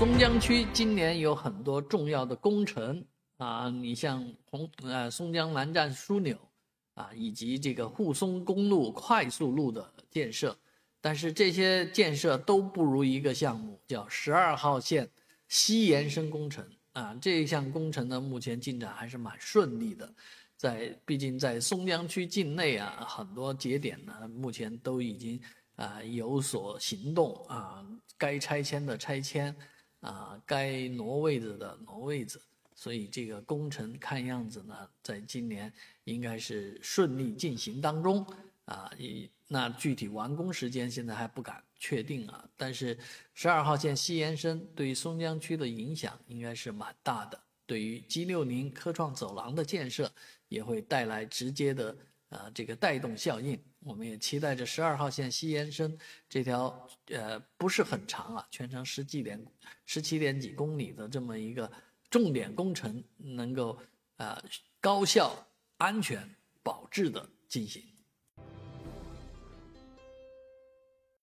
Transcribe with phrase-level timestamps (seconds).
[0.00, 3.04] 松江区今年有很多重要的工程
[3.36, 6.38] 啊，你像红呃松江南站枢纽
[6.94, 10.56] 啊，以及这个沪松公路快速路的建设，
[11.02, 15.06] 但是这些建设都不如一个项目，叫十二号线
[15.48, 17.14] 西延伸工程啊。
[17.20, 20.10] 这一项工程呢，目前进展还是蛮顺利的，
[20.56, 25.38] 在毕竟在松江区境内啊，很多节点呢，目前都已经
[25.76, 27.84] 啊有所行动啊，
[28.16, 29.54] 该拆迁的拆迁。
[30.00, 32.40] 啊，该挪位子的挪位子，
[32.74, 35.72] 所以这个工程看样子呢，在今年
[36.04, 38.26] 应该是顺利进行当中
[38.64, 38.90] 啊。
[38.98, 42.48] 一那具体完工时间现在还不敢确定啊。
[42.56, 42.96] 但是
[43.34, 50.10] 十二号线西延伸对于松江区的影响应该是蛮大的，对于 G 六零科创走廊的建设
[50.48, 51.96] 也会带来直接的
[52.30, 53.62] 啊这个带动效应。
[53.80, 55.96] 我们也期待着十二号线西延伸
[56.28, 59.42] 这条呃不是很长啊，全长十几点
[59.86, 61.70] 十七点几公里的这么一个
[62.10, 63.78] 重点工程，能够
[64.16, 64.42] 啊
[64.80, 65.46] 高效、
[65.78, 66.28] 安全、
[66.62, 67.82] 保质的进行。